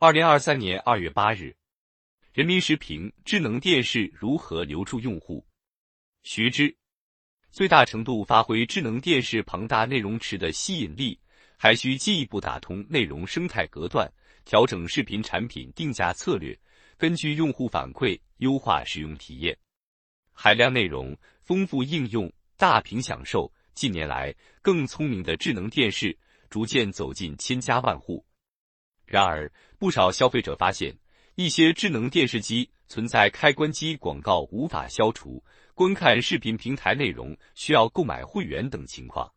[0.00, 1.52] 二零二三年二月八日，
[2.32, 5.44] 人民时评：智能电视如何留住用户？
[6.22, 6.72] 须知，
[7.50, 11.18] 最大程度发挥智能电视庞大内容池的吸引力，
[11.56, 14.08] 还需进一步打通内容生态隔断，
[14.44, 16.56] 调整视频产品定价策略，
[16.96, 19.58] 根据用户反馈优化使用体验。
[20.32, 23.52] 海量内容、丰富应用、大屏享受。
[23.74, 26.16] 近年来，更聪明的智能电视
[26.48, 28.24] 逐渐走进千家万户。
[29.08, 30.94] 然而，不少消费者发现，
[31.34, 35.42] 一些智能电视机存在开关机广告无法消除、
[35.72, 39.32] 观看视频平台内容需要购买会员等情况。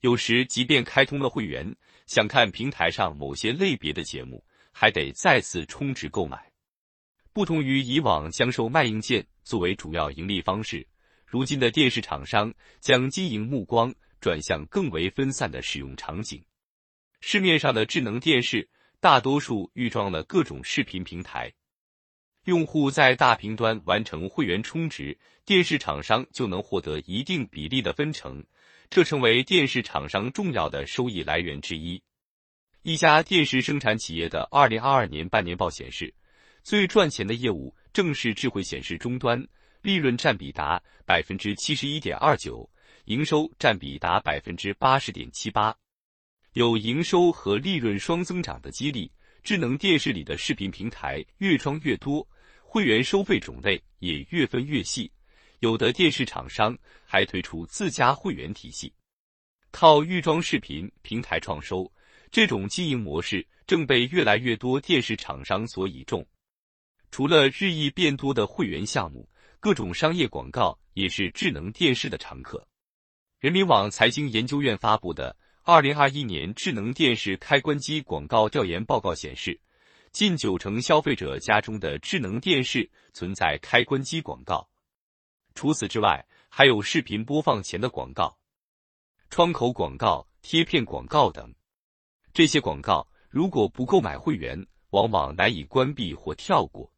[0.00, 1.74] 有时，即便开通了会员，
[2.06, 6.52] 想看平台上某些类别的节目，还得再次充值购买。
[7.32, 10.86] 不同于以往将售卖硬件作为主要盈利方式。
[11.26, 16.40] 如今的电视厂商将经营目光转向更为分散的使用场景。
[17.20, 18.68] 市面上的智能电视
[19.04, 21.52] 大多数预装了各种视频平台，
[22.44, 28.42] 用户在大屏端完成会员充值，电视厂商就能获得一定比例的分成，
[28.88, 32.02] 这成为电视厂商重要的收益来源之一。
[32.80, 36.14] 一家电视生产企业的二零二二年半年报显示，
[36.62, 39.46] 最赚钱的业务正是智慧显示终端。
[39.82, 42.66] 利润占比达百分之七十一点二九，
[43.04, 45.76] 营收占比达百分之八十点七八，
[46.54, 49.08] 有营收和利润双增长的激励。
[49.44, 52.26] 智能电视里的视频平台越装越多，
[52.62, 55.12] 会员收费种类也越分越细，
[55.60, 58.90] 有的电视厂商还推出自家会员体系，
[59.70, 61.88] 靠预装视频平台创收。
[62.30, 66.26] 这种经营模式正被越来越多电视厂商所倚重。
[67.10, 69.28] 除了日益变多的会员项目。
[69.60, 72.62] 各种商业广告也是智能电视的常客。
[73.40, 75.34] 人民网财经研究院发布的
[75.66, 79.58] 《二零二一年智能电视开关机广告调研报告》显示，
[80.12, 84.68] 近九成消费者家中的智能电视存在开关机广告。
[85.54, 88.36] 除此之外，还有视频播放前的广告、
[89.30, 91.50] 窗口广告、贴片广告等。
[92.34, 96.92] 这些广告如果不购买会员，往往难以关闭或跳过。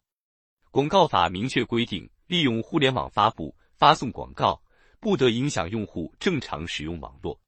[0.73, 2.11] 广告法明确规定。
[2.27, 4.61] 利用互联网发布、发送广告，
[4.99, 7.41] 不得影响用户正常使用网络。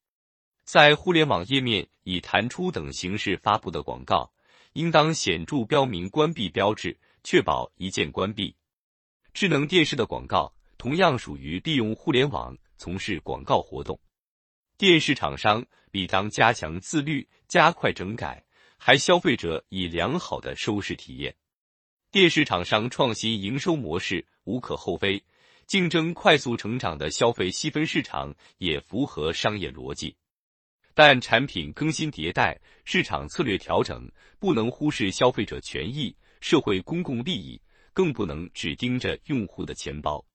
[0.69, 4.31] 在互联网页面以弹出等形式发布的广告，
[4.75, 8.55] 应当显著标明关闭标志，确保一键关闭。
[9.33, 13.99] 智能电视的广告同样属于利用互联网从事广告活动。
[14.77, 18.45] 电视厂商理当加强自律，加快整改，
[18.77, 21.35] 还消费者以良好的收视体验。
[22.11, 25.25] 电视厂商创新营收模式无可厚非，
[25.67, 30.15] 竞争快速成长的消费细分市场也符合商业逻辑。
[30.99, 34.11] 但产品更新迭代、市场策略调整
[34.41, 40.27] 不能忽视消费者权益、社会公共利益，更不能只盯着用户的钱包。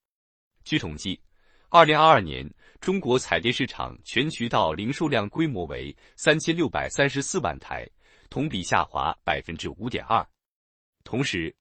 [0.64, 1.20] 据统计，
[1.68, 7.86] 二零二二年中国彩电市场全渠道零售量规模为三千六百三十四万台，
[8.30, 10.26] 同比下滑百分之五点二。
[11.04, 11.54] 同时，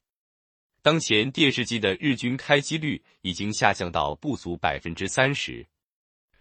[0.81, 5.67] 当前电视机的日均开机率已经下降到不足百分之三十，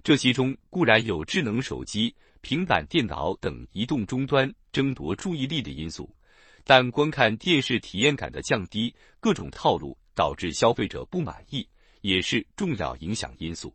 [0.03, 6.13] 这其中固然有智能手机、平板电脑等移动终端争夺注意力的因素，
[6.63, 11.67] 但观看电视体验感的降低、各种套路导致消费者不满意，
[12.01, 13.73] 也是重要影响因素。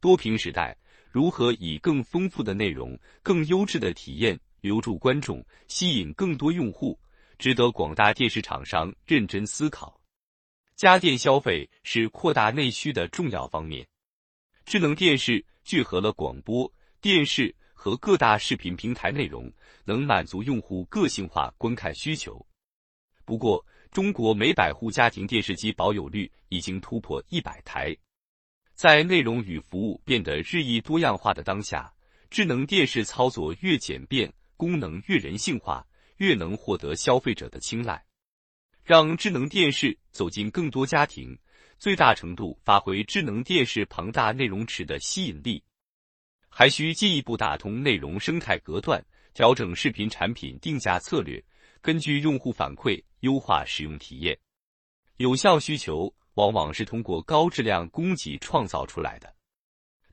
[0.00, 0.76] 多屏时代，
[1.10, 6.98] 如何以更丰富的内容、更优质的体验留住观众，吸引更多用户？
[7.38, 10.00] 值得广大电视厂商认真思考。
[10.76, 13.86] 家电消费是扩大内需的重要方面，
[14.64, 19.52] 智能电视聚合了广播电视和各大视频平台内容，
[19.84, 22.46] 能满足用户个性化观看需求。
[23.24, 27.92] 不过，中国每百户家庭电视机保有率已经突破一百台。
[28.72, 31.92] 在内容与服务变得日益多样化的当下，
[32.30, 35.84] 智能电视操作越简便，功能越人性化。
[36.18, 38.00] 越能获得消费者的青睐，
[38.84, 41.36] 让智能电视走进更多家庭，
[41.78, 45.60] 最大程度发挥智能电视庞大内容池的吸引力，
[46.54, 49.02] 还需进一步打通内容生态隔断，
[49.32, 51.42] 调整视频产品定价策略，
[51.80, 54.38] 根据用户反馈优化使用体验。
[55.16, 59.34] 有效需求往往是通过高质量供给创造出来的。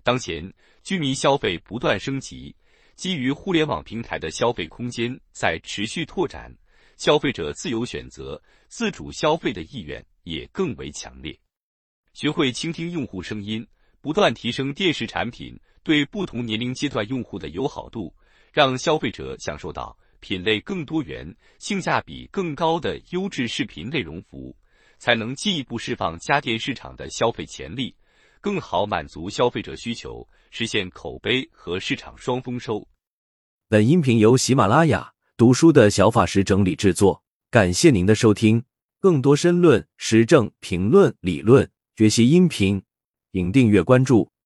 [0.02, 0.52] 当前，
[0.82, 2.56] 居民消费不断升级。
[2.96, 6.54] 基于互联网平台的消费空间在持续拓展，
[6.96, 11.38] 消费者自由选择、自主消费的意愿也更为强烈。
[12.14, 13.66] 学会倾听用户声音，
[14.02, 18.14] 不断提升电视产品对不同年龄阶段用户的友好度，
[18.54, 24.56] 让消费者享受到品类更多元、性价比更高的优质视频内容服务，
[24.98, 27.96] 才能进一步释放家电市场的消费潜力，
[28.42, 32.88] 更好满足消费者需求，实现口碑和市场双丰收。
[33.68, 38.64] 本音频由喜马拉雅读书的小法师整理制作，感谢您的收听。
[39.02, 42.84] 更多深论、时政评论、理论学习音频，
[43.32, 44.32] 请订阅关注。